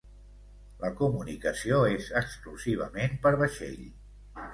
[0.83, 3.79] La comunicació és exclusivament per vaixell.